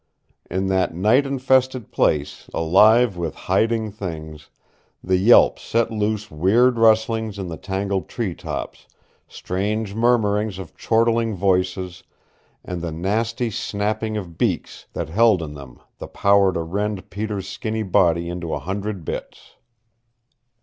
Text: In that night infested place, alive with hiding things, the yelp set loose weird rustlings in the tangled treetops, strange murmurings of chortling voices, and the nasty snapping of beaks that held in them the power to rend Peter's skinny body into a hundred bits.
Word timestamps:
In 0.49 0.65
that 0.65 0.95
night 0.95 1.27
infested 1.27 1.91
place, 1.91 2.49
alive 2.55 3.17
with 3.17 3.35
hiding 3.35 3.91
things, 3.91 4.49
the 5.03 5.17
yelp 5.17 5.59
set 5.59 5.91
loose 5.91 6.31
weird 6.31 6.79
rustlings 6.79 7.37
in 7.37 7.49
the 7.49 7.55
tangled 7.55 8.09
treetops, 8.09 8.87
strange 9.27 9.93
murmurings 9.93 10.57
of 10.57 10.75
chortling 10.75 11.35
voices, 11.35 12.01
and 12.65 12.81
the 12.81 12.91
nasty 12.91 13.51
snapping 13.51 14.17
of 14.17 14.39
beaks 14.39 14.87
that 14.93 15.09
held 15.09 15.39
in 15.43 15.53
them 15.53 15.79
the 15.99 16.07
power 16.07 16.51
to 16.51 16.61
rend 16.61 17.11
Peter's 17.11 17.47
skinny 17.47 17.83
body 17.83 18.27
into 18.27 18.55
a 18.55 18.59
hundred 18.59 19.05
bits. 19.05 19.53